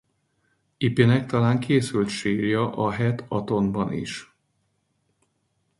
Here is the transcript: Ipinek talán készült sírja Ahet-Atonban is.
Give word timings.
Ipinek 0.77 1.25
talán 1.25 1.59
készült 1.59 2.07
sírja 2.09 2.75
Ahet-Atonban 2.75 3.93
is. 3.93 4.33